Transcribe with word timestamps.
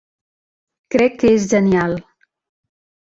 Crec 0.95 1.19
que 1.25 1.33
és 1.35 1.47
genial. 1.53 1.95